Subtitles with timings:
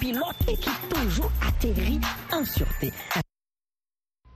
[0.00, 2.00] pilote et qui toujours atterrit
[2.32, 2.92] en sûreté.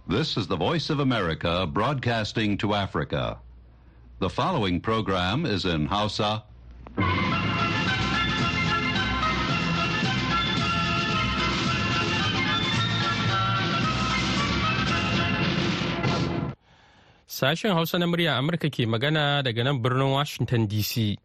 [0.07, 3.39] This is the Voice of America broadcasting to Africa.
[4.21, 6.45] The following program is in Hausa.
[17.27, 21.17] Sashen Hausa na murya Amurka ke magana daga nan birnin Washington DC.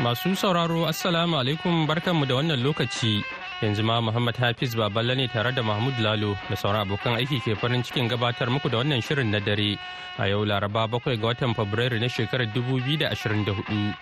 [0.00, 3.20] Masu sauraro Assalamu alaikum barkanmu da wannan lokaci.
[3.60, 7.52] Yanzu ma Muhammad Hafiz Baballe ne tare da Mahmud Lalo da sauran abokan aiki ke
[7.60, 9.76] farin cikin gabatar muku da wannan shirin na dare
[10.16, 13.92] a yau Laraba bakwai ga watan Fabrairu na shekarar 2024.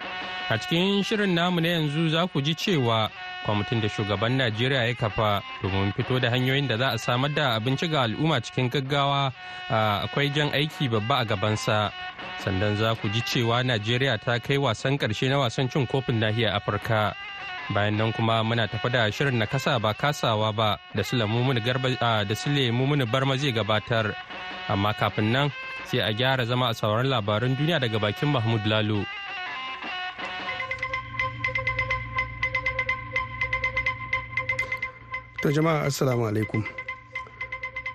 [0.50, 3.10] A cikin shirin namu na yanzu za ku ji cewa
[3.44, 7.58] kwamitin da shugaban Najeriya ya kafa domin fito da hanyoyin da za a samar da
[7.58, 9.32] abinci ga al'umma cikin gaggawa
[10.06, 11.90] akwai jan aiki babba a gabansa.
[12.44, 16.54] Sannan za ku ji cewa Najeriya ta kai wasan ƙarshe na wasan cin kofin nahiyar
[16.54, 17.16] Afirka.
[17.74, 23.04] Bayan nan kuma muna tafi da shirin na kasa ba kasawa ba da sule mumuni
[23.06, 24.14] barma zai gabatar.
[24.68, 25.52] Amma kafin nan
[25.86, 29.04] sai a gyara zama a sauran labaran duniya daga bakin mahmud lalo.
[35.42, 36.64] To jama'a assalamu alaikum.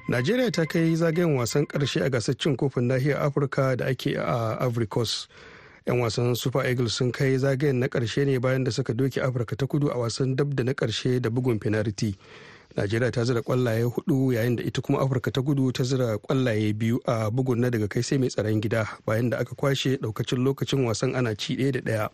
[0.08, 4.58] Najeriya ta kai zagayen wasan ƙarshe a gasar cin kofin nahiyar afirka da ake a
[4.62, 5.28] ivory coast.
[5.88, 9.56] 'Yan wasan super eagles sun kai zagayen na ƙarshe ne bayan da suka doke afirka
[9.56, 12.16] ta kudu a wasan dab da na ƙarshe da bugun penalty.
[12.76, 16.74] Najeriya ta zira kwallaye huɗu yayin da ita kuma afirka ta kudu ta zira kwallaye
[16.74, 20.40] biyu a bugun na daga kai sai mai tsaron gida bayan da aka kwashe daukacin
[20.44, 22.10] lokacin wasan ana ci ɗaya da ɗaya.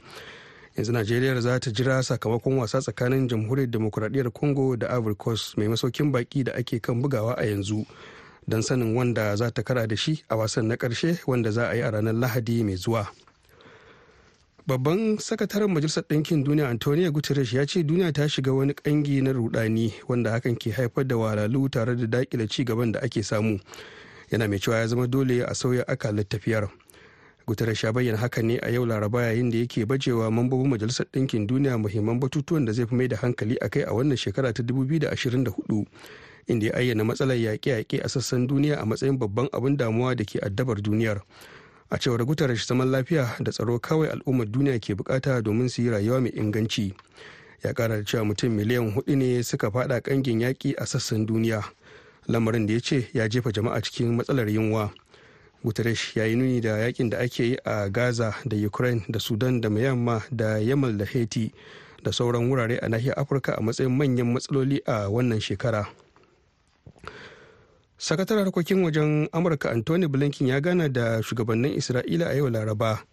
[0.76, 5.68] Yanzu najeriya za ta jira sakamakon wasa tsakanin jamhuriyar demokuraɗiyyar congo da ivory coast mai
[5.68, 7.86] masaukin baki da ake kan bugawa a yanzu
[8.48, 11.76] don sanin wanda za ta kara da shi a wasan na ƙarshe wanda za a
[11.76, 13.08] yi a ranar lahadi mai zuwa.
[14.70, 19.32] Babban sakataren majalisar ɗinkin duniya antonio guterres ya ce duniya ta shiga wani ƙangi na
[19.34, 23.60] rudani wanda hakan ke haifar da walalu tare da daƙile ci gaban da ake samu.
[24.32, 26.70] Yana mai cewa ya zama dole a sauya akalar tafiyar.
[27.48, 31.48] Guterres ya bayyana haka ne a yau laraba yayin da yake bajewa mambobin majalisar ɗinkin
[31.48, 34.62] duniya muhimman batutuwan da zai fi mai da hankali a kai a wannan shekara ta
[34.64, 35.86] 2024
[36.48, 40.38] inda ya ayyana matsalar yaƙe-yaƙe a sassan duniya a matsayin babban abin damuwa da ke
[40.46, 41.22] addabar duniyar.
[41.92, 45.90] A cewar guterres zaman lafiya da tsaro kawai al'ummar duniya ke buƙata domin su yi
[45.90, 46.94] rayuwa mai inganci.
[47.64, 51.64] Ya kara da cewa mutum miliyan huɗu ne suka fada kangin yaƙi a sassan duniya.
[52.28, 54.92] Lamarin da ya ce ya jefa jama'a cikin matsalar yunwa.
[55.66, 59.60] Guterres ya yi nuni da yaƙin da ake yi a gaza da ukraine da sudan
[59.62, 61.52] da myanmar da yamal da haiti
[62.04, 65.88] da sauran wurare a nahiyar afirka a matsayin manyan matsaloli a wannan shekara.
[68.00, 73.04] Sakataren harkokin wajen amurka anthony blinken ya gana da shugabannin isra'ila a yau laraba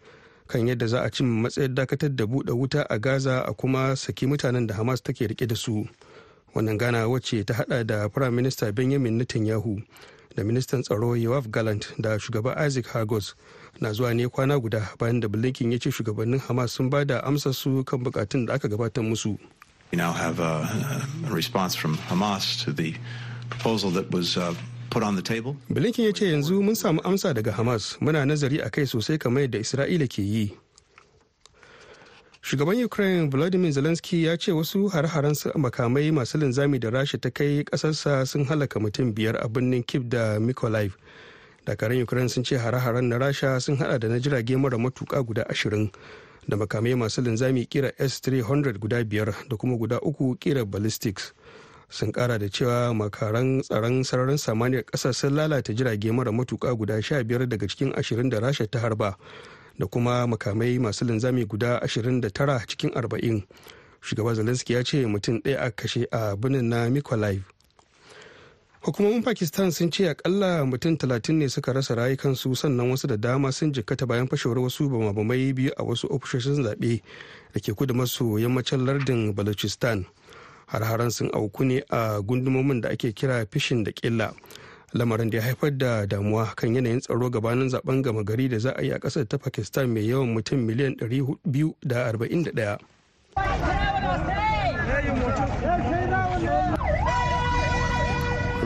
[0.47, 4.27] kan yadda za a cin matsayar dakatar da buɗe wuta a gaza a kuma saki
[4.27, 5.89] mutanen da hamas take riƙe da su.
[6.55, 9.83] Wannan gana wacce ta hada da prime minister benjamin netanyahu
[10.37, 13.35] da ministan tsaro yoav gallant da shugaba isaac hagos
[13.81, 17.21] na zuwa ne kwana guda bayan da blinken ya ce shugabannin hamas sun ba da
[17.53, 19.37] su kan bukatun da aka gabatar musu.
[19.91, 20.63] We now have a,
[21.27, 22.95] a response from Hamas to the
[23.51, 24.55] proposal that was uh,
[25.71, 29.43] Blinken ya ce yanzu mun samu amsa daga Hamas muna nazari a kai sosai kamar
[29.43, 30.53] yadda Isra'ila ke yi.
[32.43, 37.65] Shugaban Ukraine Volodymyr Zelensky ya ce wasu har-haren makamai masu linzami da Rasha ta kai
[37.65, 40.93] kasarsa sun halaka mutum biyar a birnin Kiev da Mykolaiv.
[41.67, 45.43] Dakarun Ukraine sun ce har-haren na Rasha sun hada da na jirage mara matuka guda
[45.51, 45.91] ashirin
[46.49, 51.33] da makamai masu linzami kira S-300 guda biyar da kuma guda uku kira ballistics.
[51.89, 57.03] Sun kara da cewa makaran tsaron sararin samaniyar ƙasar sun lalata jirage mara matuka guda
[57.03, 59.17] sha biyar daga cikin ashirin da rasha ta harba
[59.79, 63.45] da kuma makamai masu linzami guda ashirin da tara cikin arba'in.
[64.01, 67.43] Shugaba zelensky ya ce mutum ɗaya a kashe a birnin na mykolaiv.
[68.87, 73.53] Hukumomin pakistan sun ce akalla mutum talatin ne suka rasa rayukansu sannan wasu da dama
[73.53, 77.03] sun jikkata bayan fashewar wasu bamabamai biyu a wasu ofishoshin zaɓe
[77.53, 80.07] da ke kudu maso yammacin lardin balochistan.
[80.67, 84.33] Har-haren sun auku ne a gundumomin da ake kira fishin da killa
[84.95, 88.71] lamarin da ya haifar da damuwa kan yanayin tsaro gabanin zaɓen gama gari da za
[88.77, 92.79] a yi a ƙasar ta pakistan mai yawan mutum miliyan 241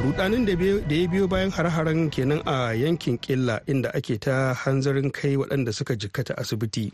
[0.02, 0.52] rudanin da
[0.94, 5.94] ya biyo bayan har-haren kenan a yankin killa inda ake ta hanzarin kai waɗanda suka
[5.96, 6.92] jikkata asibiti.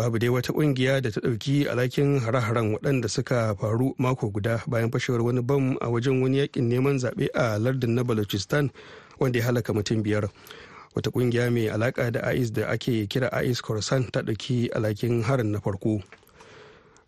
[0.00, 4.90] Babu dai wata ƙungiya da ta ɗauki alhakin hare-haren waɗanda suka faru mako guda bayan
[4.90, 8.70] fashewar wani bam a wajen wani yaƙin neman zaɓe a lardin na balochistan
[9.18, 10.30] wanda ya halaka mutum biyar.
[10.96, 15.52] Wata ƙungiya mai alaka da ais da ake kira ais khorasan ta ɗauki alhakin harin
[15.52, 16.00] na farko.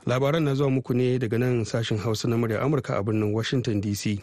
[0.07, 3.81] Labaran na zuwa muku ne daga nan sashen hausa na murya amurka a birnin washington
[3.81, 4.21] dc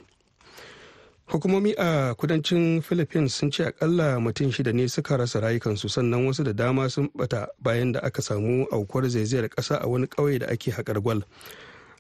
[1.32, 6.44] hukumomi a kudancin philippines sun ce akalla mutum shida ne suka rasa rayukansu sannan wasu
[6.44, 10.48] da dama sun bata bayan da aka samu aukuwar zaizayar kasa a wani ƙauye da
[10.48, 11.22] ake haƙar gwal.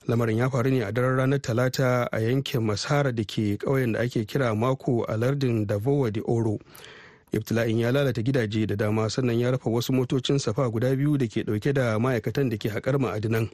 [0.08, 4.00] Lamarin ya faru ne a daren ranar talata a yankin masara da ke ƙauyen da
[4.02, 6.58] ake kira mako a lardin davowa de oro.
[7.32, 11.28] Ibtila'in ya lalata gidaje da dama sannan ya rufe wasu motocin safa guda biyu da
[11.28, 13.50] ke ɗauke da ma'aikatan da ke haƙar ma'adinan.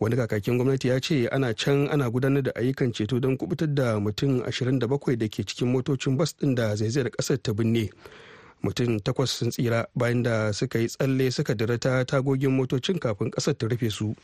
[0.00, 3.98] Wani kakakin gwamnati ya ce ana can ana gudanar da ayyukan ceto don kuɓutar da
[4.00, 7.90] mutum 27 da ke cikin motocin bas ɗin da zaizayar ƙasar ta binne
[8.62, 13.30] mutum takwas sun tsira bayan da suka yi tsalle suka dira ta tagogin motocin kafin
[13.30, 14.14] ƙasar ta rufe su.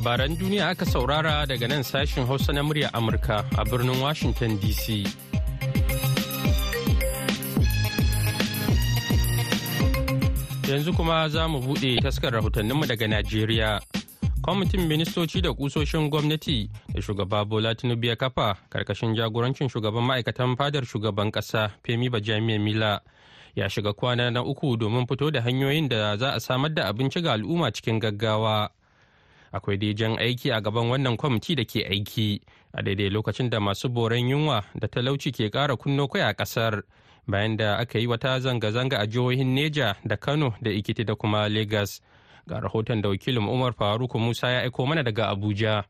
[0.00, 5.04] Labaran duniya aka saurara daga nan sashin Hausa na murya Amurka a birnin Washington DC.
[10.64, 13.80] Yanzu kuma za mu buɗe taskar rahotanninmu daga Najeriya.
[14.40, 20.56] Kwamitin ministoci da kusoshin gwamnati da shugaba Bola Tinubu ya kafa ƙarƙashin jagorancin shugaban ma'aikatan
[20.56, 23.00] fadar shugaban ƙasa Femi Bajamiya Mila
[23.54, 27.20] ya shiga kwana na uku domin fito da hanyoyin da za a samar da abinci
[27.22, 28.70] ga al'umma cikin gaggawa.
[29.52, 32.40] Akwai dai jan aiki a gaban wannan kwamiti da ke aiki
[32.72, 36.82] a daidai lokacin da masu boran yunwa da talauci ke kara kunno kai a ƙasar
[37.26, 41.48] bayan da aka yi wata zanga-zanga a jihohin neja da kano da ikiti da kuma
[41.48, 42.00] lagos
[42.46, 45.84] ga rahoton da wakilin umar faruk musa ya aiko mana daga abuja.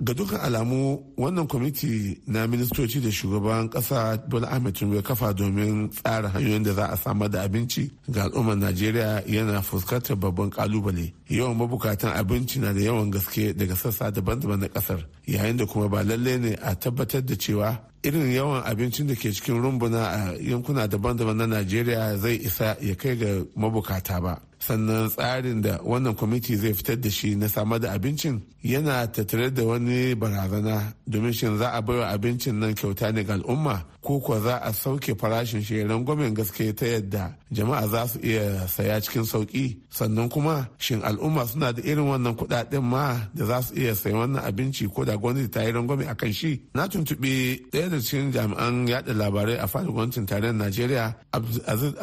[0.00, 5.88] Ga dukkan alamu wannan kwamiti na ministoci da shugaban kasa bola ahmed tinubu kafa domin
[5.88, 11.12] tsara hanyoyin da za a samar da abinci ga al'ummar najeriya yana fuskantar babban ƙalubale
[11.28, 15.88] yawan mabukatan abinci na da yawan gaske daga sassa daban-daban na ƙasar yayin da kuma
[15.88, 20.36] ba lalle ne a tabbatar da cewa irin yawan abincin da ke cikin rumbuna a
[20.38, 24.40] yankuna daban-daban na najeriya zai isa ya kai ga mabukata ba.
[24.66, 29.50] Sannan tsarin da wannan kwamiti zai fitar da shi na samar da abincin yana tattare
[29.56, 34.20] da wani barazana domin shin za a baiwa abincin nan kyauta ne ga al'umma ko
[34.20, 39.00] kuwa za a sauke farashin shi rangwamen gaske ta yadda jama'a za su iya saya
[39.00, 43.04] cikin sauƙi sannan kuma shin al'umma suna da irin wannan kuɗaɗen ma
[43.34, 46.32] da za su iya sayan wannan abinci ko da gwamnati ta yi rangwame a kan
[46.32, 46.60] shi?
[46.74, 47.32] Na tuntuɓi
[47.72, 51.14] ɗaya da cikin jami'an yaɗa labarai a faɗin gwamnatin tarayyar najeriya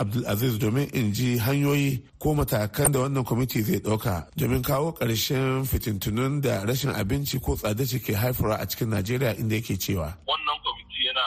[0.01, 5.65] abdulaziz domin in ji hanyoyi ko matakan da wannan kwamiti zai ɗauka domin kawo ƙarshen
[5.65, 10.13] fitintunun da rashin abinci ko tsada ke haifarwa a cikin najeriya inda yake cewa.
[10.29, 11.25] Wannan kwamiti yana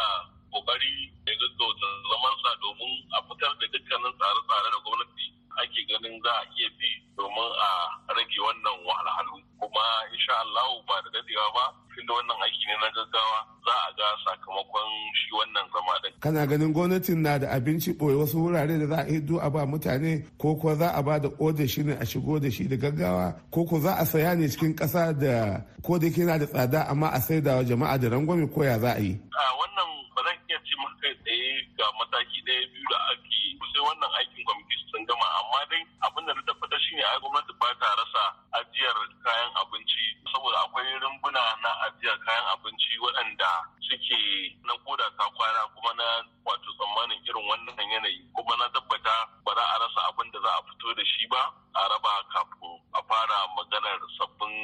[0.54, 5.24] ƙoƙari ya gaggauta zamansa domin a fitar da dukkanin tsare-tsare da gwamnati
[5.62, 7.68] ake ganin za a iya bi domin a
[8.16, 11.64] rage wannan wahalhalu kuma insha Allah ba da dadewa ba
[11.94, 16.12] tunda wannan aiki ne na gaggawa za a ga sakamakon shi wannan zama din.
[16.20, 19.66] kana ganin gwamnatin na da abinci ɓoye wasu wurare da za a hiddo a ba
[19.66, 22.76] mutane ko ko za a ba da oda shi ne a shigo da shi da
[22.76, 26.82] gaggawa ko ko za a saya ne cikin ƙasa da ko da yana da tsada
[26.88, 29.16] amma a saida wa jama'a da rangwame ko ya za a yi.
[29.32, 33.36] a wannan ba zan iya ce maka tsaye ga mataki ɗaya biyu da ake
[33.76, 37.52] sai wannan aikin kwamiti sun gama amma dai abin da na tabbatar shine ai gwamnati
[37.60, 38.22] ba ta rasa
[38.56, 43.50] ajiyar kayan abinci saboda akwai rumbuna na ajiyar kayan abinci waɗanda
[43.84, 44.20] suke
[44.64, 46.06] na koda ta kwana kuma na
[46.48, 50.50] wato tsammanin irin wannan yanayi kuma na tabbata ba za a rasa abin da za
[50.56, 51.42] a fito da shi ba
[51.76, 54.54] a raba kafin a fara maganar sabbin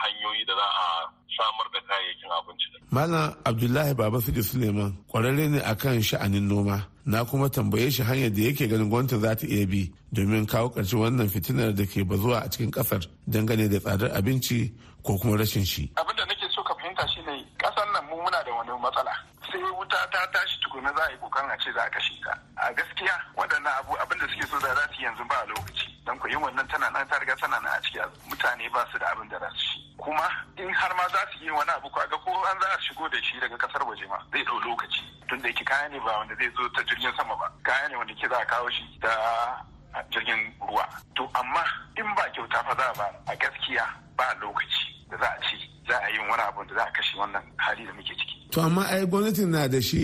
[0.00, 0.88] hanyoyi da za a
[1.36, 2.66] samar da kayayyakin abinci.
[2.94, 6.78] Malam Abdullahi Baba Sidi Suleiman kwararre ne akan sha'anin noma.
[7.06, 10.70] Na kuma tambaye shi hanyar da yake ganin gwamnati za ta iya bi domin kawo
[10.70, 14.70] ƙarshen wannan fitinar da ke bazuwa a cikin ƙasar dangane da tsadar abinci
[15.02, 15.90] ko kuma rashin shi.
[15.98, 19.10] Abin da nake so ka fahimta shi ne ƙasar nan mu muna da wani matsala.
[19.50, 22.38] Sai wuta ta tashi tukuna za a yi ƙoƙarin a ce za a kashe ta.
[22.62, 25.90] A gaskiya waɗannan abu abin da suke so da za su yanzu ba a lokaci.
[26.06, 27.98] Don ku yin wannan tana nan ta riga tana nan a ciki
[28.30, 29.84] mutane ba su da abin da za su ci.
[30.04, 33.08] kuma in har ma za su yi wani abu kaga ko an za a shigo
[33.08, 35.64] da shi daga ƙasar waje ma zai ɗau lokaci tun da yake
[36.34, 37.48] wanda zai zo ta jirgin sama ba.
[37.62, 39.10] Kaya ne wanda ke za a kawo shi ta
[40.10, 40.84] jirgin ruwa.
[41.16, 41.62] To amma
[41.96, 43.84] in ba kyauta fa za ba a gaskiya
[44.16, 45.56] ba lokaci da za a ci
[45.88, 48.36] za a yi wani abu da za a kashe wannan hali da muke ciki.
[48.50, 50.02] To amma ai gwamnatin na da shi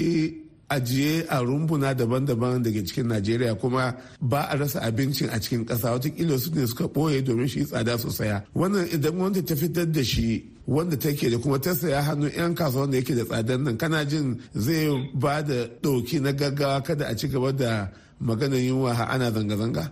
[0.68, 5.90] ajiye a rumbuna daban-daban daga cikin najeriya kuma ba a rasa abincin a cikin ƙasa.
[5.92, 9.86] Watakila su ne suka ɓoye domin shi tsada su saya wannan idan gwamnati ta fitar
[9.86, 13.58] da shi wanda take da kuma ta saya hannun 'yan kasuwa wanda yake da tsadar
[13.58, 13.76] nan.
[13.78, 17.90] Kana jin zai ba da ɗauki na gaggawa kada a ci gaba da
[18.22, 19.90] maganar yunwa ana zanga-zanga?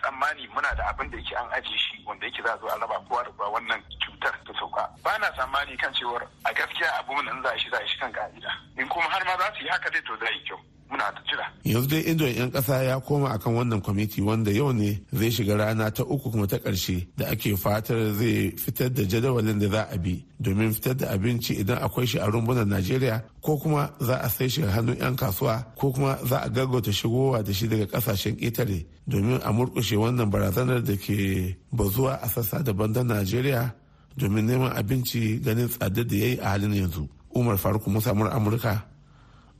[0.00, 2.78] Tsammani muna da abin da yake an ajiye shi wanda yake za a zo a
[2.78, 4.86] raba kowa da wannan cutar ta sauka.
[5.02, 7.98] Ba na tsammani kan cewar a gaskiya abu nan za a shi za a shi
[7.98, 8.50] kan ka'ida.
[8.78, 10.60] In kuma har ma za su yi haka dai to zai yi kyau.
[10.90, 11.44] Muna ta jira.
[11.64, 15.56] yanzu dai idon 'yan kasa ya koma akan wannan kwamiti wanda yau ne zai shiga
[15.56, 19.82] rana ta uku kuma ta ƙarshe da ake fatar zai fitar da jadawalin da za
[19.90, 24.16] a bi domin fitar da abinci idan akwai shi a rumbunan najeriya ko kuma za
[24.20, 27.86] a sai shi hannun 'yan kasuwa ko kuma za a gaggauta shigowa da shi daga
[27.86, 33.74] ƙasashen ƙetare domin a murƙushe wannan barazanar da ke bazuwa a sassa daban da najeriya
[34.16, 38.93] domin neman abinci ganin tsadar da ya yi a halin yanzu umar faruk musa amurka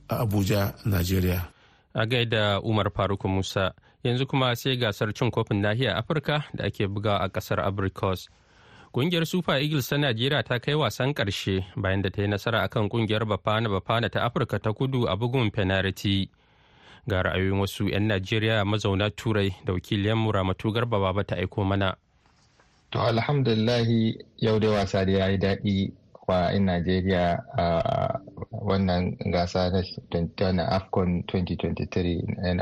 [0.09, 1.41] a Abuja, Najeriya.
[1.93, 6.87] A gaida Umar Faruk Musa, yanzu kuma sai gasar cin kofin nahiyar Afirka da ake
[6.87, 8.27] buga a ƙasar Abrikos.
[8.93, 12.89] Kungiyar Super Eagles ta Najeriya ta kai wasan ƙarshe bayan da ta yi nasara akan
[12.89, 16.29] ƙungiyar Bafana Bafana ta Afirka ta kudu a bugun penalty.
[17.07, 21.95] Ga ra'ayoyin wasu 'yan Najeriya mazauna Turai da wakiliyan Muramatu Garba Baba ta aiko mana.
[22.91, 25.91] To alhamdulillahi yau da wasa da ya yi daɗi
[26.27, 27.25] wa 'yan Najeriya
[27.57, 27.65] a
[28.51, 29.69] wannan gasa
[30.53, 32.59] na AFCON 2023 'yan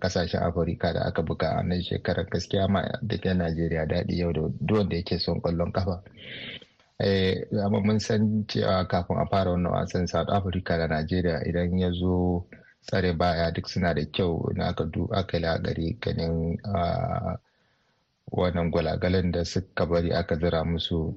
[0.00, 2.82] ƙasashen Afirka da aka buga a nan shekarar gaskiya ma
[3.24, 6.02] 'yan Najeriya daɗi yau da wanda yake son ƙwallon kafa.
[7.64, 11.90] amma mun san cewa kafin a fara wannan wasan South Africa da Najeriya idan ya
[11.94, 12.46] zo
[12.82, 14.68] tsare baya duk suna da kyau na
[15.14, 16.58] aka yi lagari ganin
[18.30, 21.14] wannan gwalagalan da suka bari aka zira musu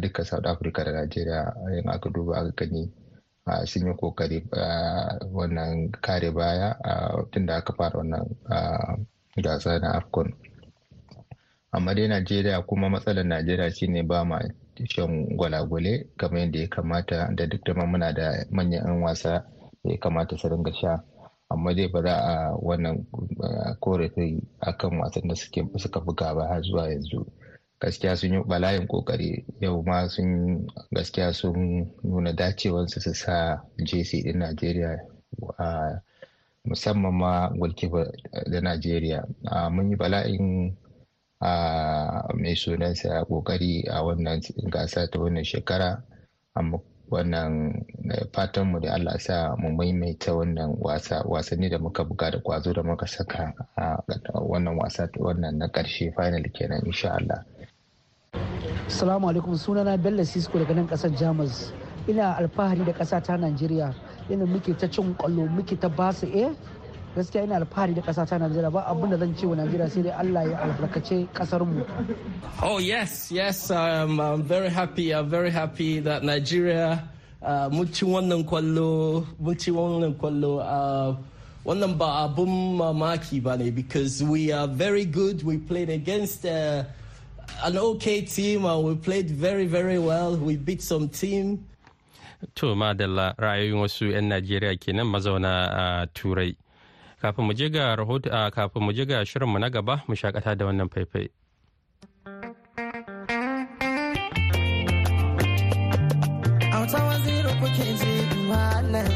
[0.00, 2.90] duka south africa da nigeria yin aka duba aka gani
[3.66, 4.46] sun yi ƙoƙari
[5.32, 6.76] wannan kare baya
[7.30, 8.36] tun da aka fara wannan
[9.42, 10.32] gasa na afcon.
[11.72, 14.38] Amma dai nigeria kuma matsalar nigeria shine ba ma
[14.84, 19.44] shan gwalagwale kamar yadda ya kamata da duk da muna da manyan 'yan wasa
[19.84, 21.02] da ya kamata su ringa sha.
[21.52, 23.06] Amma dai ba za a wannan
[23.80, 25.34] korafi akan wasan da
[25.78, 27.26] suka buga ba har zuwa yanzu.
[27.80, 34.22] Gaskiya sun yi bala'in ƙoƙari yau ma sun gaskiya sun nuna dacewansu su sa jc
[34.22, 34.98] din najeriya
[36.64, 38.06] musamman ma goalkeeper
[38.50, 39.26] da najeriya.
[39.70, 40.76] Mun yi bala'in
[42.34, 44.40] mai sunansa ƙoƙari a wannan
[44.70, 46.02] gasa ta wannan shekara.
[46.54, 46.78] Amma
[47.12, 47.84] wannan
[48.32, 52.82] fatanmu da Allah sa mu maimaita wannan wasa wasanni da muka buga da kwazo da
[52.82, 54.00] muka saka a
[54.40, 57.44] wannan wasa wannan na ƙarshe final kenan insha Allah.
[58.88, 61.72] Assalamu alaikum sunana Bello Sisko daga nan ƙasar Jamus.
[62.08, 63.94] Ina alfahari da ƙasa ta Najeriya
[64.30, 66.48] ina muke ta cin ƙwallo muke ta ba su eh
[67.16, 70.02] gaskiya ina alfahari da ƙasa ta Najeriya ba abin da zan ce wa Najeriya sai
[70.02, 71.84] dai Allah ya albarkace ƙasar mu.
[72.62, 75.12] Oh yes, yes, um, I'm very happy.
[75.12, 77.08] I'm very happy that Nigeria
[77.42, 80.60] uh, mun ci wannan ƙwallo, mun ci wannan ƙwallo.
[80.64, 81.16] Uh,
[81.64, 85.42] wannan ba abun mamaki ba ne because we are very good.
[85.44, 86.84] We played against uh,
[87.62, 90.36] an okay team and we played very very well.
[90.36, 91.66] We beat some team.
[92.56, 96.56] To madalla ra'ayoyin wasu 'yan Najeriya kenan mazauna a Turai.
[97.22, 100.66] Kafin mu je ga rahoto kafin mu je ga shirinmu na gaba mu shakata da
[100.66, 101.26] wannan faifai.
[106.76, 108.12] Auta waziri kuke je
[108.50, 109.10] malam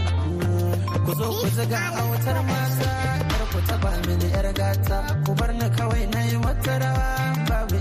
[1.04, 2.90] ku zo ku ziga autar mata
[3.30, 7.08] kar ku taba mini yar gata ku bar ni kawai na yi wata rawa
[7.48, 7.76] babu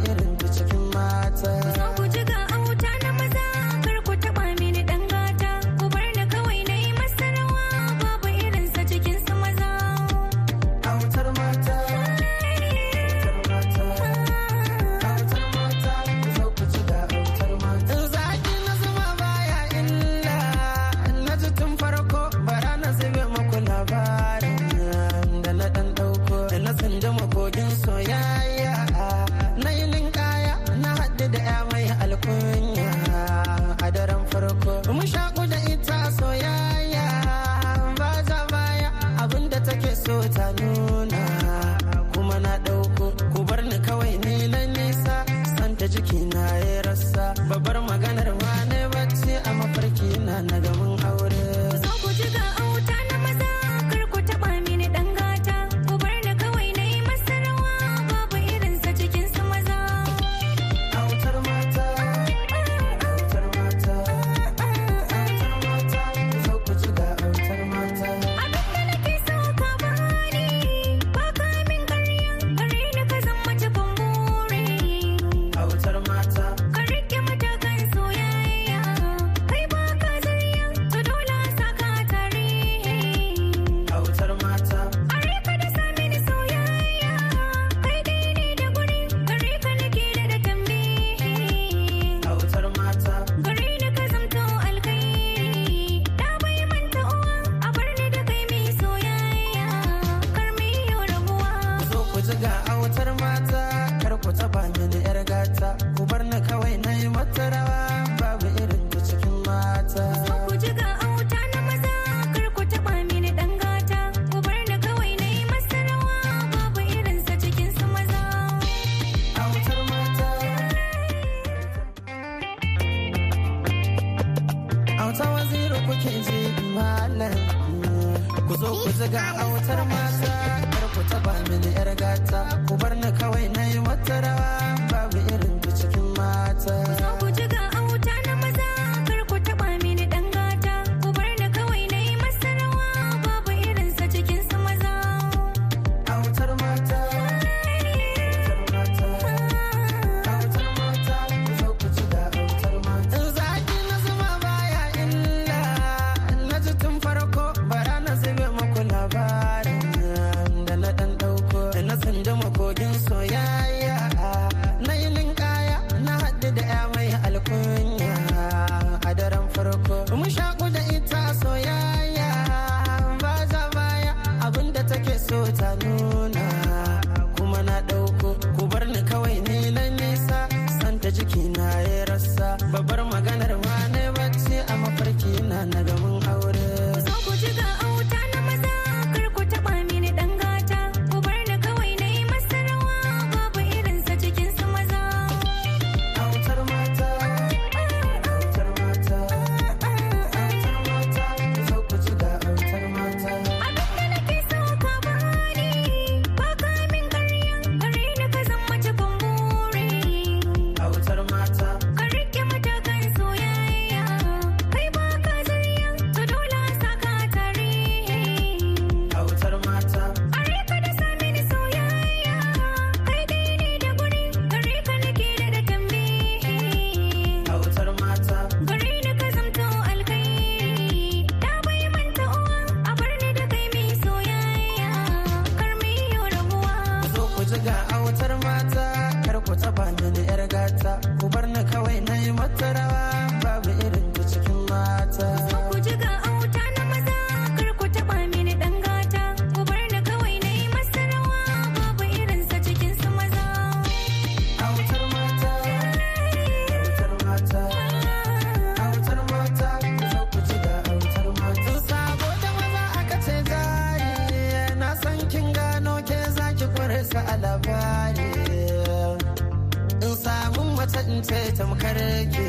[271.24, 271.98] ce tamkar
[272.34, 272.48] ke.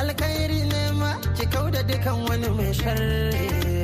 [0.00, 3.75] Alkhairi ne ma ki kauda dukan wani mai sharri.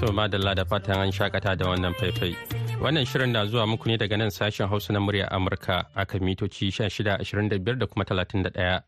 [0.00, 2.36] To madalla da fatan an shakata da wannan faifai.
[2.80, 6.68] Wannan shirin na zuwa muku ne daga nan sashen Hausa na murya Amurka aka mitoci
[6.70, 8.82] 1625 da kuma 31.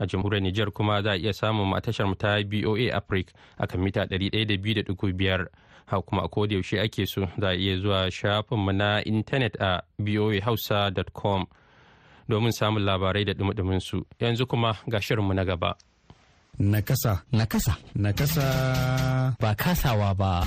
[0.00, 4.04] A jamhuriyar Nijar kuma za a iya samun a tashar ta BOA Africa akan mita
[4.06, 5.46] 102.5.
[5.86, 9.82] Ha kuma a koda yaushe ake so za a iya zuwa shafinmu na intanet a
[9.98, 11.46] boahausa.com
[12.28, 14.02] domin samun labarai da dumudumin su.
[14.20, 15.76] Yanzu kuma ga shirinmu na gaba.
[16.58, 17.20] Nakasa.
[17.32, 17.76] Nakasa.
[17.94, 18.46] Nakasa.
[19.40, 20.40] Ba kasawa ba.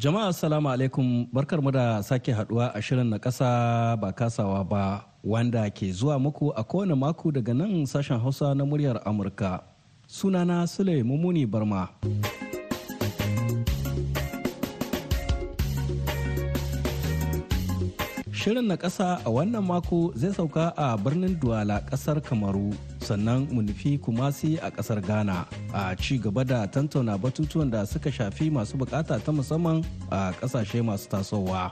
[0.00, 5.04] Jama'a salamu alaikum barkar mu da sake haɗuwa a shirin na kasa ba kasawa ba
[5.20, 9.60] wanda ke zuwa muku a kowane mako daga nan sashen hausa na muryar Amurka.
[10.08, 11.92] Sunana Sule Mumuni Barma.
[18.40, 22.72] Shirin na ƙasa a wannan mako zai sauka a birnin Duwala ƙasar Kamaru
[23.04, 28.08] sannan mu nufi Kumasi a ƙasar Ghana a ci gaba da tantauna batutuwan da suka
[28.10, 31.68] shafi masu buƙata ta musamman a ƙasashe masu tasowa.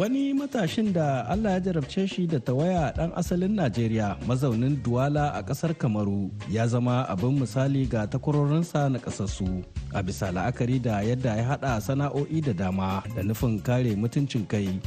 [0.00, 5.42] wani matashin da allah ya jarabce shi da tawaya dan asalin najeriya mazaunin duwala a
[5.44, 9.60] ƙasar kamaru ya zama abin misali ga takwarorinsa na kasassu
[9.92, 14.80] a bisa la'akari da yadda ya hada sana'o'i da dama da nufin kare mutuncin kai.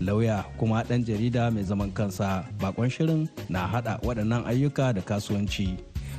[0.00, 5.76] Lauya kuma dan jarida mai zaman kansa bakon shirin na hada waɗannan ayyuka da kasuwanci.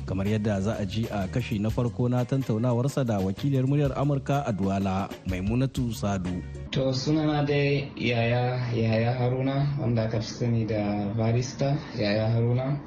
[0.08, 4.40] kamar yadda za a ji a kashi na farko na tantaunawarsa da wakiliyar muryar amurka
[4.46, 6.40] a duwala maimunatu sadu.
[6.70, 12.80] To sunana dai yaya yaya haruna wanda aka fi sani da barista yaya haruna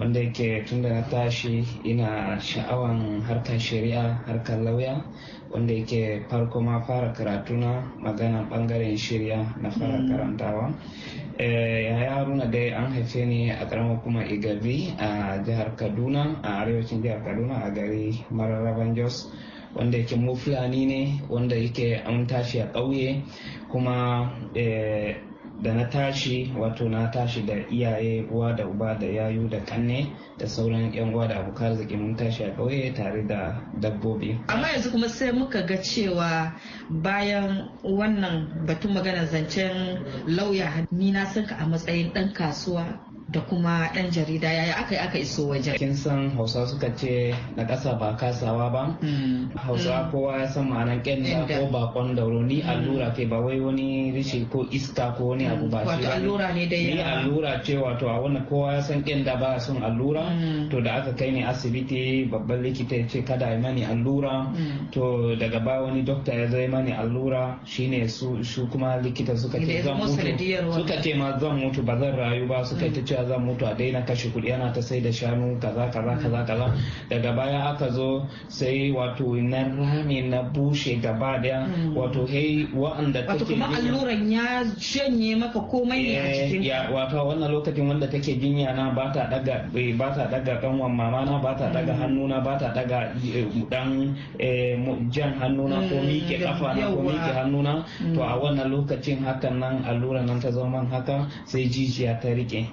[0.00, 5.04] wanda yake tun da na tashi ina sha'awan harkar shari'a harkar lauya.
[5.52, 10.72] Wanda yake farko ma fara karatuna magana ɓangaren shirya na fara karantawa.
[11.38, 17.02] Yaya haruna dai an haife ni a karamar kuma igabi a jihar kaduna a arewacin
[17.02, 19.28] jihar kaduna a gari mararraban jos
[19.74, 23.22] wanda yake mu fulani ne wanda yake an tashi a ƙauye
[23.70, 24.30] kuma
[25.62, 30.12] da na tashi wato na tashi da iyaye uwa da uba da yayu da kanne
[30.38, 34.38] da sauran yan uwa da abokan arziki mun tashi a ƙauye tare da dabbobi.
[34.48, 36.52] Amma yanzu kuma sai muka ga cewa
[36.90, 43.11] bayan wannan batun magana zancen lauya ni na san ka a matsayin ɗan kasuwa.
[43.32, 45.74] Da kuma ɗan jarida yaya aka yi aka iso wajen.
[45.78, 48.96] Kin san Hausa suka ce na ƙasa ba kasawa ba.
[49.56, 52.42] Hausa kowa ya san ma'anar ƙyanda ko bakon dauro.
[52.44, 55.80] Ni allura ke ba wai wani rishi ko iska ko wani abu ba.
[55.80, 59.40] Shi Wato allura ne da Ni allura ce wato a wannan kowa ya san ƙyanda
[59.40, 60.28] ba son allura.
[60.70, 64.52] To da aka kai ni asibiti babban likita ya ce kada a mani allura.
[64.92, 69.80] To daga baya wani dokta ya zai mani allura shine su kuma likita suka ce
[69.82, 70.20] zan mutu.
[70.76, 72.60] Suka ce ma zan mutu ba zan rayu ba.
[72.62, 75.88] Suka ta cewa zan mutu a daina kashe kuɗi ana ta sai da shanu kaza
[75.90, 76.66] kaza kaza kaza.
[77.08, 81.94] Daga baya aka zo sai wato na rame na bushe gaba ɗaya.
[81.94, 87.16] Wato hei wa'anda wato kuma alluran ya janye maka komai ne a cikin ya wato
[87.26, 91.38] wannan lokacin wanda take jinya na ba ta daga ba ta daga kanwan mama na
[91.38, 93.12] ba ta daga hannuna ba ta daga
[93.70, 94.16] dan
[95.10, 99.74] jan hannuna ko miƙe kafa na ko miƙe hannuna to a wannan lokacin hakan nan
[99.84, 102.66] alluran nan ta zama haka sai jijiya ta riƙe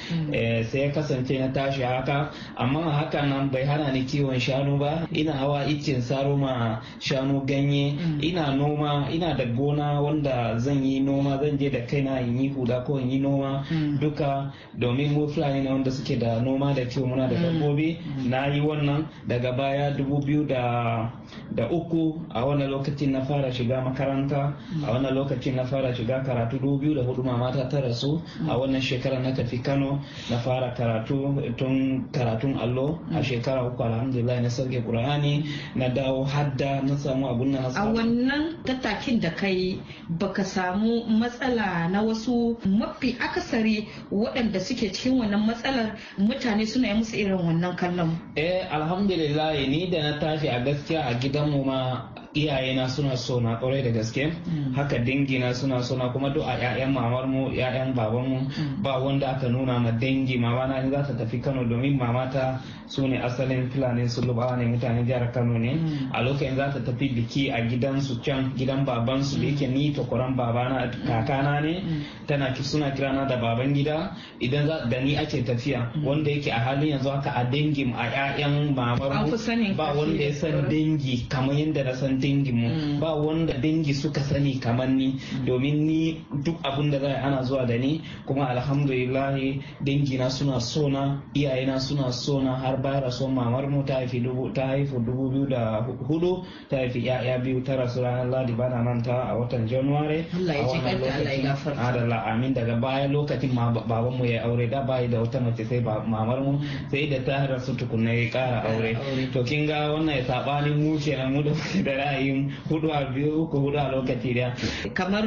[0.63, 2.32] sai ya kasance na tashi haka.
[2.58, 5.08] Amma hakan nan bai hana ni kiwon shanu ba.
[5.13, 7.97] Ina hawa iccen saro ma shanu ganye.
[8.23, 11.38] Ina noma ina da gona wanda zan yi noma.
[11.41, 13.63] Zan je da kaina in yi huda ko in yi noma
[13.99, 14.52] duka.
[14.78, 17.97] Domin mu fulani ne wanda suke da noma da kiwo muna da dabbobi.
[18.30, 21.12] Na yi wannan daga baya dubu biyu da
[21.54, 22.19] da uku.
[22.32, 24.54] A wannan lokacin na fara shiga makaranta.
[24.86, 27.23] A wannan lokacin na fara shiga karatu dubu biyu da huɗu.
[27.23, 28.21] Mamata ta rasu.
[28.47, 29.99] A wannan shekara na tafi kano.
[30.30, 36.24] Na fara karatu tun karatun allo a shekara uku alhamdulillah na sauke qur'ani na dawo
[36.26, 39.80] hadda na samu abun na a wannan tattakin da kai
[40.10, 46.94] baka samu matsala na wasu mafi akasari waɗanda suke cikin wannan matsalar mutane suna yi
[46.94, 48.18] musu irin wannan kallon?
[48.36, 53.58] Eh alhamdulillah ni da na tashi a gaskiya a gidanmu ma iyayena suna so na
[53.60, 54.32] ƙwarai da gaske.
[54.76, 58.39] Haka dingina suna so na kuma duk a ƴaƴan mamar mu ƴaƴan baban mu
[58.84, 60.38] ba wanda aka nuna ma dangi.
[60.39, 64.65] Mama na za ta tafi Kano domin mamata su ne asalin fulani su lubawa ne
[64.65, 65.74] mutanen jihar Kano ne.
[66.13, 69.94] A lokacin za ta tafi biki a gidansu can gidan baban su da yake ni
[69.94, 71.84] takwaran babana kakana ne.
[72.28, 74.13] Tana suna kirana da baban gida.
[74.39, 78.76] Idan da ni ake tafiya wanda yake a halin yanzu haka a dangin a ƴaƴan
[78.76, 83.00] mamar mu ba wanda ya san dangi kamar yadda na san danginmu.
[83.00, 85.20] Ba wanda dangi suka sani kamar ni.
[85.46, 88.02] Domin ni duk abin da za ana zuwa da ni.
[88.28, 89.36] Kuma alhamdulillah
[89.84, 94.68] dangina suna sona iyayena suna sona har bayan rasuwar mamar mu ta haifi dubu ta
[94.76, 99.14] haifu dubu biyu da huɗu ta haifi ya'ya biyu ta rasu ranar ladi bana manta
[99.32, 100.26] a watan january.
[100.36, 101.80] Allah ya ji kanta Allah ya gafarta.
[101.82, 102.54] Adalla amin.
[102.54, 106.60] Daga baya lokacin baban mu ya aure da bayi da wata mace sai mamar mu.
[106.92, 108.98] Sai da ta rasu tukunna ya kara aure.
[109.34, 111.52] To kin ga wannan ya saɓani mu kenan mu da
[111.84, 114.54] da ra'ayin huɗu a biyu uku huɗu a lokaci ɗaya.
[114.93, 115.26] Kamar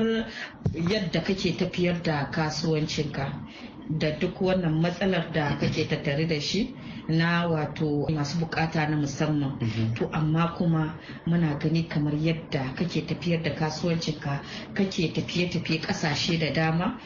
[0.74, 3.32] yadda kake tafiyar da kasuwancinka
[3.98, 6.74] da duk wannan matsalar da kake tattare da shi
[7.08, 9.58] na wato masu buƙata na musamman.
[9.96, 10.94] To amma kuma
[11.26, 14.40] muna gani kamar yadda kake tafiyar da kasuwancinka
[14.74, 16.98] kake tafiye-tafiye ƙasashe da dama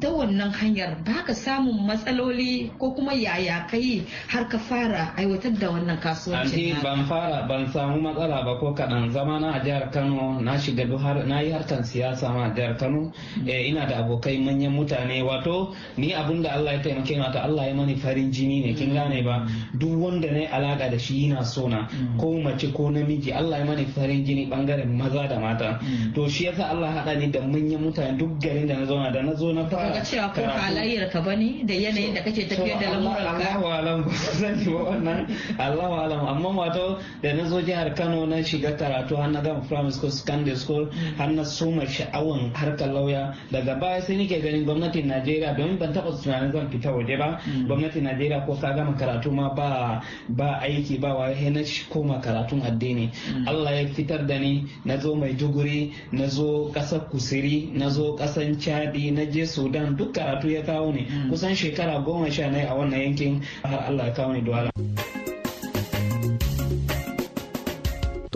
[0.00, 5.12] ta wannan hanyar ba ka samun matsaloli ko kuma yaya ka yi har ka fara
[5.16, 9.10] aiwatar da wannan kasuwancin Anti ban fara ban samu matsala ba ko kaɗan.
[9.12, 10.84] Zama na a jihar Kano na shiga
[11.26, 13.12] na yi harkan siyasa ma a jihar Kano.
[13.46, 15.22] Ina da abokai manyan mutane.
[15.22, 18.74] Wato ni abin da Allah ya taimake ni wato Allah ya mani farin jini ne
[18.74, 19.46] kin gane ba?
[19.76, 21.88] Duk wanda na yi alaka da shi yana so na.
[22.18, 25.80] Ko mace ko namiji Allah ya mani farin jini ɓangaren maza da mata.
[26.14, 28.16] To shi yasa Allah haɗa ni da manyan mutane.
[28.18, 31.20] Duk garin da na zauna da na zo na fara ga cewa ko halayyar ka
[31.20, 34.80] ba ne da yanayin da kake tafiyar da lamuran ka Allahu alam ba sani ba
[34.90, 35.20] wannan.
[35.58, 36.20] Allahu alam.
[36.26, 40.10] Amma wato da na zo jihar Kano na shiga karatu har na gama primary school
[40.10, 43.34] secondary school har na soma sha'awan harkar lauya.
[43.52, 47.40] Daga baya sai nake ganin gwamnatin Najeriya domin ban taɓa tunanin zan fita waje ba.
[47.66, 52.62] Gwamnatin Najeriya ko ka gama karatu ma ba ba aiki ba wa na koma karatun
[52.62, 53.10] addini.
[53.46, 58.44] Allah ya fitar da ni na zo Maiduguri na zo ƙasar Kusiri na zo ƙasar
[58.58, 62.74] Chadi na je Sudan duk karatu ya kawo ni kusan shekara goma sha na a
[62.74, 64.70] wannan yankin har Allah ya kawo ni Duwala.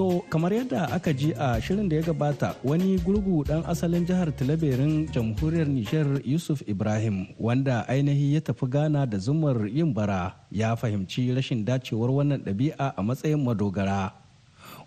[0.02, 4.32] To kamar yadda aka ji a shirin da ya gabata wani gurgu dan asalin jihar
[4.32, 10.72] Tilaberin jamhuriyar Nijar Yusuf Ibrahim wanda ainihi ya tafi Ghana da zumar yin bara ya
[10.76, 14.16] fahimci rashin dacewar wannan ɗabi'a a matsayin madogara.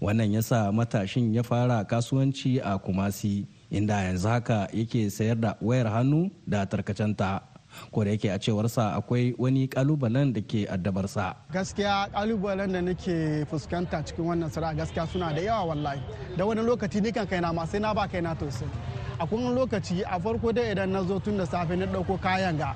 [0.02, 3.46] Wannan ya sa matashin ya fara kasuwanci a Kumasi
[3.78, 7.42] inda yanzu haka yake sayar da wayar hannu da tarkacenta.
[7.92, 11.36] ko da yake a cewarsa akwai wani kalubalen da ke addabarsa.
[11.52, 16.00] gaskiya kalubalen da nake fuskanta cikin wannan sana'a gaskiya suna da yawa wallahi
[16.38, 18.72] da wani lokaci ni kan kaina ma sai na ba kaina tausayi
[19.20, 22.58] akwai wani lokaci a farko dai idan na zo tun da safe na ɗauko kayan
[22.58, 22.76] ga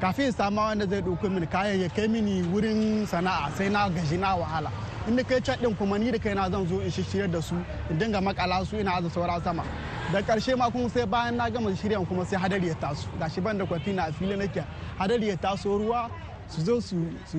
[0.00, 4.16] kafin sama wanda zai ɗauko mini kayan ya kai mini wurin sana'a sai na gaji
[4.18, 4.70] na wahala
[5.08, 7.54] inda kai can din kuma ni da kaina zan zo in shishiyar da su
[7.90, 9.62] in dinga makala su ina aza saura sama
[10.12, 13.08] da ƙarshe ma kuma sai bayan na gama shirya kuma sai hadari ya taso.
[13.18, 14.64] Gashi ban da kwatina a fili nake.
[14.98, 16.10] Hadari ya taso ruwa
[16.48, 16.96] su zo su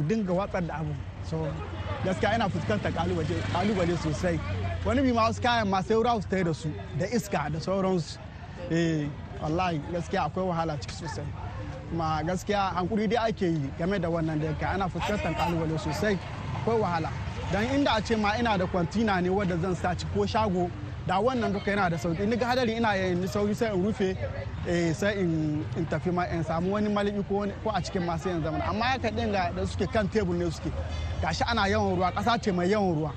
[0.07, 0.93] dinga watsar da abu.
[1.29, 1.47] So
[2.03, 4.39] gaskiya ina fuskantar ƙalubale sosai.
[4.83, 8.17] Wani bi ma kayan ma sai ruwa su tare da su da iska da sauransu.
[8.71, 9.07] Eh
[9.41, 11.25] wallahi gaskiya akwai wahala ciki sosai.
[11.89, 16.17] Kuma gaskiya hankuri dai ake yi game da wannan da yake ana fuskantar ƙalubale sosai.
[16.61, 17.09] Akwai wahala.
[17.51, 20.69] Dan inda a ce ma ina da kwantina ne wadda zan saci ko shago
[21.07, 24.17] da wannan duka yana da sauƙi ni ga hadari ina yin sauri sai in rufe
[24.95, 28.85] sai in tafi ma in samu wani maliki ko a cikin masu yin zamana amma
[28.85, 30.71] haka din da suke kan tebur ne suke.
[31.21, 33.11] Gashi ana yawan ruwa kasa ce mai yawan ruwa.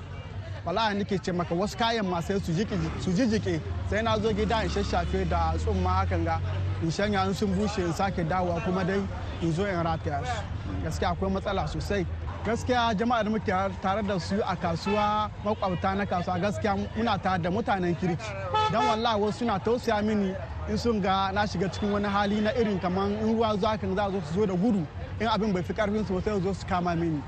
[0.65, 4.69] Wallahi nake ce maka wasu kayan ma sai su jijike sai na zo gida in
[4.69, 6.39] shashafe da tsumma hakan ga
[6.83, 9.01] in shanya in sun bushe in sake dawowa kuma dai
[9.41, 10.43] in zo in rataya su.
[10.83, 12.05] Gaskiya akwai matsala sosai.
[12.45, 17.49] Gaskiya jama'a muke tare da su a kasuwa makwabta na kasuwa gaskiya muna tare da
[17.51, 18.23] mutanen kirki.
[18.71, 20.33] Don wallahi wasu suna tausaya mini
[20.69, 23.95] in sun ga na shiga cikin wani hali na irin kamar in ruwa zuwa kan
[23.95, 24.87] za su zo da gudu
[25.19, 27.21] in abin bai fi ƙarfin su sai zo su kama mini.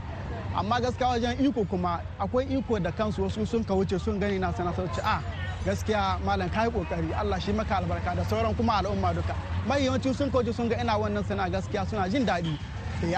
[0.55, 4.39] Amma gaskiya wajen iko kuma akwai iko da kansu wasu sun ka wuce sun gani
[4.39, 5.21] na sana sauci a
[5.65, 9.35] gaskiya malam kai ƙoƙari Allah shi maka albarka da sauran kuma al'umma duka.
[9.67, 12.57] Mai yawanci sun kauce sun ga ina wannan sana gaskiya suna jin daɗi.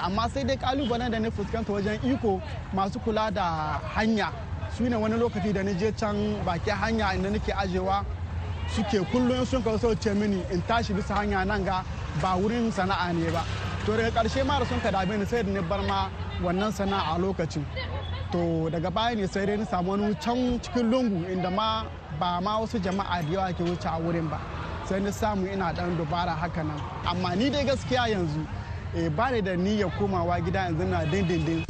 [0.01, 2.41] Amma sai dai kalubalen da na fuskanta wajen iko
[2.73, 4.31] masu kula da hanya
[4.77, 6.15] su ne wani lokaci da na je can
[6.45, 8.05] baki hanya inda nake ajewa
[8.75, 11.83] suke kullum sun kawo sauce mini in tashi bisa hanya nan ga
[12.21, 13.43] ba wurin sana'a ne ba.
[13.85, 16.09] To daga ƙarshe ma da sun ka dame ni sai da ni bar ma
[16.41, 17.65] wannan sana'a lokacin.
[18.31, 21.83] To daga baya ne sai dai ni samu wani can cikin lungu inda ma
[22.19, 24.39] ba ma wasu jama'a da yawa ke wuce a wurin ba.
[24.85, 26.79] Sai ni samu ina dan dubara haka nan.
[27.05, 28.47] Amma ni dai gaskiya yanzu
[29.17, 31.65] ba ni da niyyar komawa gida yanzu na dindindin.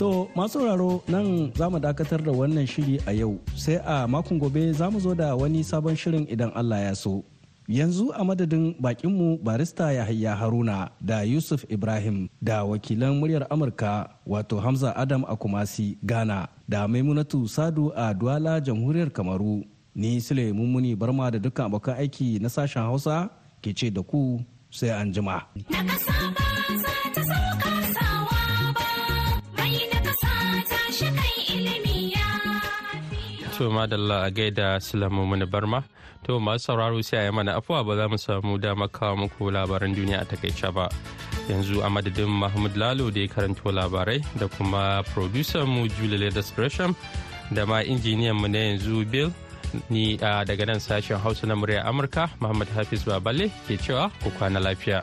[0.00, 4.40] To masu sauraro nan za mu dakatar da wannan shiri a yau sai a makon
[4.40, 7.20] gobe za mu zo da wani sabon shirin idan Allah ya so.
[7.68, 14.56] Yanzu a madadin bakinmu barista Yahaya Haruna da Yusuf Ibrahim da wakilan muryar Amurka wato
[14.58, 19.62] Hamza Adam a Kumasi Ghana da Maimunatu Sadu a Duwala Jamhuriyar Kamaru.
[20.00, 23.28] Ni Sule Mummuni Barma da dukkan abokan aiki na sashen Hausa
[23.60, 24.40] ke ce da ku
[24.72, 25.36] sai an jima.
[33.58, 35.84] To madalla a gaida Sulamu Muni Barma.
[36.24, 39.50] To masu sauraro sai a yi mana afuwa ba za mu samu dama kawo muku
[39.52, 40.88] labaran duniya a taƙaice ba.
[41.52, 46.52] Yanzu a madadin Mahmud Lalo da ya karanto labarai da kuma producer mu Julie Leathers
[46.56, 46.96] Gresham
[47.52, 49.28] da ma injiniyan mu na yanzu Bill
[49.90, 54.60] ni daga nan sashen hausa na murya amurka muhammad hafiz baballe ke cewa ku kwana
[54.60, 55.02] lafiya.